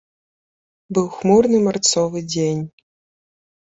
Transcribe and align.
Быў 0.95 1.05
хмурны 1.19 1.57
марцовы 1.69 2.27
дзень. 2.35 2.69